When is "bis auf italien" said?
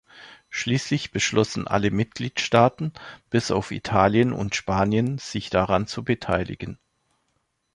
3.29-4.33